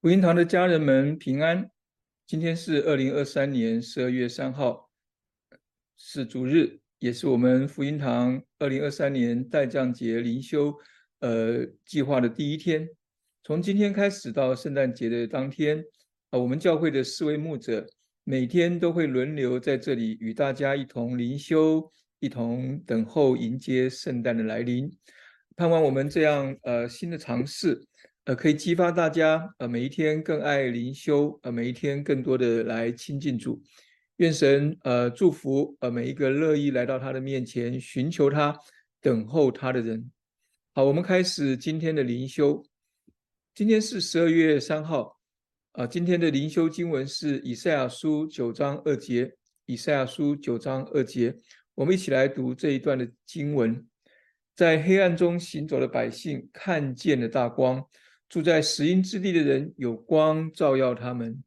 [0.00, 1.70] 福音堂的家人们平安。
[2.26, 4.90] 今天是二零二三年十二月三号，
[5.98, 10.74] 是主日，也是我们福音堂二零二三年代降节灵修
[11.18, 12.88] 呃计划的第一天。
[13.42, 15.84] 从今天开始到圣诞节的当天，
[16.30, 17.86] 啊，我们教会的四位牧者
[18.24, 24.90] 每天都会轮流在这里与大家一同灵修，一同等候迎接圣诞的来临。
[25.56, 27.86] 盼望我们这样呃新的尝试。
[28.24, 33.62] 呃，可以激发大家，呃，每一天更爱灵修，呃，每一天更多的来亲近主。
[34.16, 38.54] 愿神，呃，祝福，呃，每一个乐意来到他的面前寻求他、
[39.00, 40.10] 等候他的人。
[40.74, 42.62] 好，我们开始今天的灵修。
[43.54, 45.18] 今天是十二月三号，
[45.72, 49.32] 啊，今天的灵修经文是以赛亚书九章二节。
[49.64, 51.34] 以赛亚书九章二节，
[51.74, 53.86] 我们一起来读这一段的经文。
[54.54, 57.82] 在黑暗中行走的百姓看见了大光。
[58.30, 61.42] 住在死荫之地的人有光照耀他们。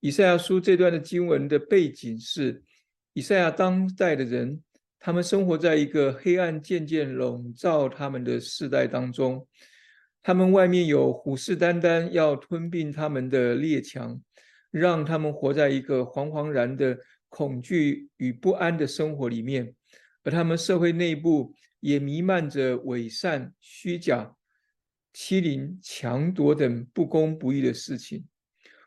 [0.00, 2.62] 以赛亚书这段的经文的背景是，
[3.14, 4.60] 以赛亚当代的人，
[4.98, 9.46] 他们生活在一个黑暗渐渐笼罩他们的世代当中。
[10.22, 14.20] 他们外面有虎视眈眈要吞并他们的列强，
[14.70, 16.98] 让他们活在一个惶惶然的
[17.28, 19.74] 恐惧与不安的生活里面。
[20.24, 24.34] 而他们社会内部也弥漫着伪善、虚假。
[25.14, 28.26] 欺凌、强夺等不公不义的事情，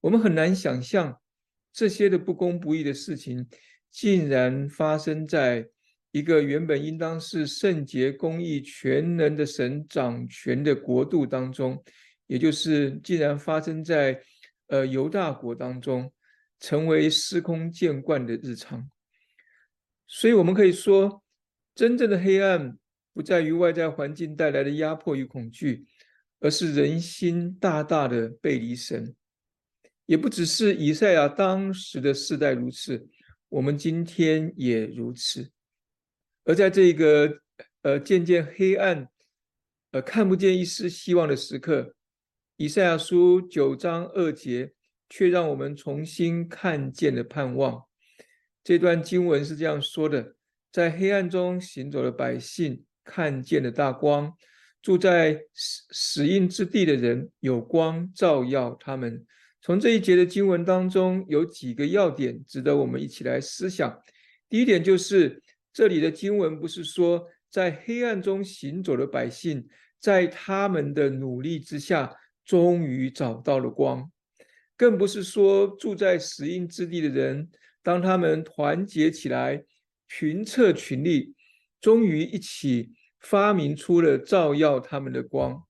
[0.00, 1.18] 我们很难想象
[1.72, 3.48] 这些的不公不义的事情
[3.90, 5.66] 竟然发生在
[6.10, 11.82] 一个原本应当是圣洁、公义、全能的神掌权的国度当中，
[12.26, 14.20] 也就是竟然发生在
[14.66, 16.12] 呃犹大国当中，
[16.58, 18.90] 成为司空见惯的日常。
[20.08, 21.22] 所以，我们可以说，
[21.74, 22.76] 真正的黑暗
[23.12, 25.86] 不在于外在环境带来的压迫与恐惧。
[26.40, 29.14] 而是人心大大的背离神，
[30.06, 33.08] 也不只是以赛亚当时的世代如此，
[33.48, 35.50] 我们今天也如此。
[36.44, 37.40] 而在这个
[37.82, 39.08] 呃渐渐黑暗、
[39.90, 41.94] 呃看不见一丝希望的时刻，
[42.56, 44.72] 以赛亚书九章二节
[45.08, 47.84] 却让我们重新看见了盼望。
[48.62, 50.36] 这段经文是这样说的：
[50.70, 54.34] 在黑暗中行走的百姓看见了大光。
[54.80, 59.26] 住在死死荫之地的人，有光照耀他们。
[59.60, 64.00] 从这一节的经文当中，有几个要点值得我们一起来思想。
[64.48, 69.68] 第一点就是，这里的经文不是说在黑暗中行走的百姓，
[69.98, 74.08] 在他们的努力之下，终于找到了光；
[74.76, 77.50] 更不是说住在死荫之地的人，
[77.82, 79.64] 当他们团结起来，
[80.08, 81.34] 群策群力，
[81.80, 82.92] 终于一起。
[83.20, 85.64] 发明出了照耀他们的光。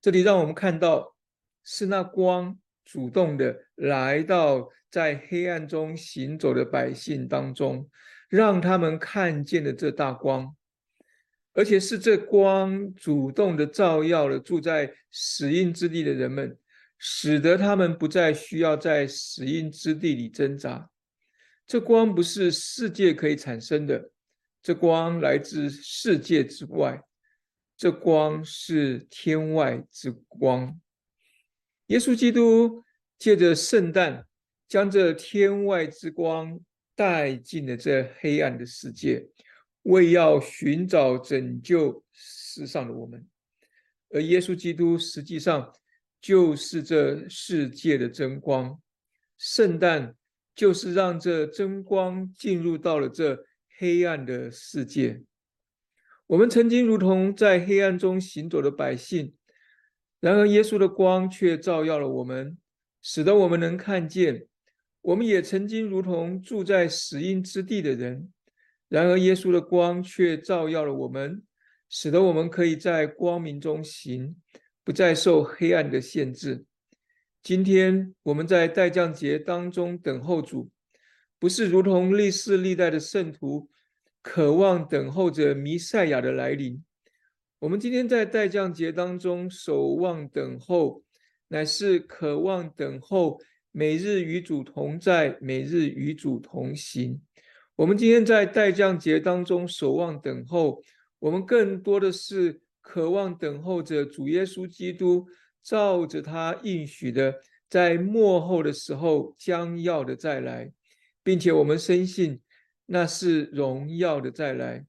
[0.00, 1.16] 这里让我们看到，
[1.64, 7.88] 是那光主动的来到在黑暗中行走的百姓当中，
[8.28, 10.54] 让他们看见了这大光，
[11.54, 16.58] 而且是这光主动的照耀了住在死荫之地的人们，
[16.98, 20.90] 使得他们不再需要在死荫之地里挣扎。
[21.66, 24.10] 这光不是世界可以产生的。
[24.64, 26.98] 这光来自世界之外，
[27.76, 30.80] 这光是天外之光。
[31.88, 32.82] 耶稣基督
[33.18, 34.26] 借着圣诞，
[34.66, 36.58] 将这天外之光
[36.94, 39.28] 带进了这黑暗的世界，
[39.82, 43.22] 为要寻找拯救世上的我们。
[44.08, 45.70] 而耶稣基督实际上
[46.22, 48.80] 就是这世界的真光。
[49.36, 50.16] 圣诞
[50.54, 53.44] 就是让这真光进入到了这。
[53.76, 55.22] 黑暗的世界，
[56.28, 59.34] 我们曾经如同在黑暗中行走的百姓，
[60.20, 62.56] 然而耶稣的光却照耀了我们，
[63.02, 64.46] 使得我们能看见。
[65.02, 68.32] 我们也曾经如同住在死荫之地的人，
[68.88, 71.42] 然而耶稣的光却照耀了我们，
[71.88, 74.36] 使得我们可以在光明中行，
[74.84, 76.64] 不再受黑暗的限制。
[77.42, 80.70] 今天我们在代降节当中等候主。
[81.44, 83.68] 不是如同历世历代的圣徒，
[84.22, 86.82] 渴望等候着弥赛亚的来临。
[87.58, 91.02] 我们今天在代降节当中守望等候，
[91.48, 93.38] 乃是渴望等候
[93.72, 97.20] 每日与主同在，每日与主同行。
[97.76, 100.82] 我们今天在代降节当中守望等候，
[101.18, 105.26] 我们更多的是渴望等候着主耶稣基督，
[105.62, 107.34] 照着他应许的，
[107.68, 110.72] 在末后的时候将要的再来。
[111.24, 112.40] 并且我们深信
[112.86, 114.86] 那是荣耀的再来。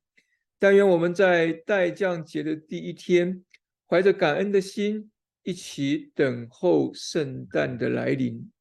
[0.60, 3.44] 但愿我们在待降节的第一天，
[3.88, 5.10] 怀着感恩的心，
[5.44, 8.52] 一起等候圣诞的来临。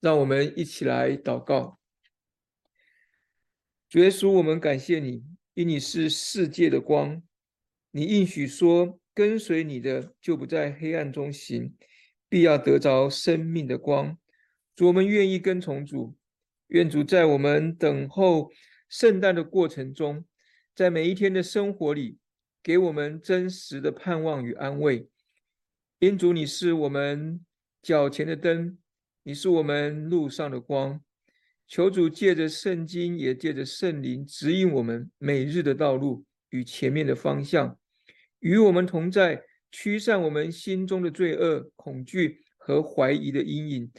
[0.00, 1.80] 让我们一起来祷告。
[3.88, 5.24] 主耶稣，我们感谢你，
[5.54, 7.22] 因你是世界的光。
[7.90, 11.74] 你应许说，跟随你的就不在黑暗中行，
[12.28, 14.18] 必要得着生命的光。
[14.76, 16.14] 主，我们愿意跟从主。
[16.74, 18.50] 愿主在我们等候
[18.88, 20.24] 圣诞的过程中，
[20.74, 22.18] 在每一天的生活里，
[22.64, 25.08] 给我们真实的盼望与安慰。
[26.00, 27.40] 因主，你是我们
[27.80, 28.76] 脚前的灯。
[29.22, 31.00] 你是我们路上的光，
[31.68, 37.78] 求主借着圣经，也借着圣灵指引我们每日的道路与前面的方向，
[38.40, 43.92] 与我们同在，驱散我们心中的罪恶、恐惧和怀疑的阴影，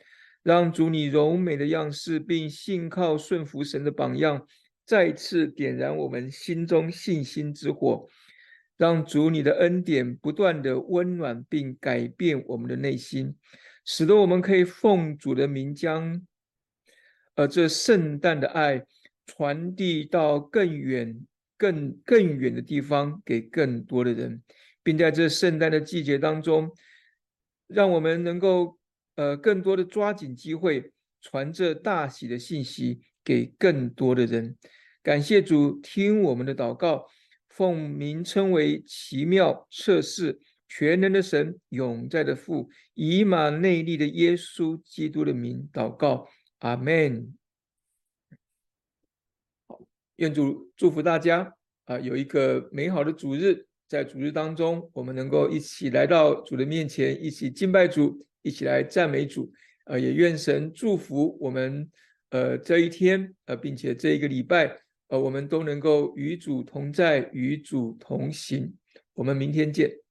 [0.45, 4.45] 让主你柔美的样式，并信靠顺服神的榜样，
[4.85, 8.07] 再次点燃我们心中信心之火，
[8.77, 13.35] 让主你的恩典不断的温暖并改变我们的内心。
[13.85, 16.21] 使得我们可以奉主的名，将
[17.33, 18.85] 呃这圣诞的爱
[19.25, 21.25] 传递到更远、
[21.57, 24.43] 更更远的地方，给更多的人，
[24.83, 26.71] 并在这圣诞的季节当中，
[27.65, 28.77] 让我们能够
[29.15, 30.91] 呃更多的抓紧机会，
[31.21, 34.55] 传这大喜的信息给更多的人。
[35.01, 37.05] 感谢主，听我们的祷告，
[37.49, 40.39] 奉名称为奇妙测试。
[40.67, 46.27] 全能的神，永在的父，以马内利的耶稣基督的名祷告，
[46.57, 47.33] 阿门。
[49.67, 49.79] 好，
[50.17, 51.53] 愿主祝福大家
[51.85, 59.51] 啊，有一个美好的主日，在主日当中，我们能够一起来到主的面前，一起敬拜主，一起来赞美主。
[59.87, 61.89] 呃，也愿神祝福我们，
[62.29, 64.77] 呃，这一天，呃，并且这一个礼拜，
[65.09, 68.73] 呃，我们都能够与主同在，与主同行。
[69.13, 70.04] 我们明天见。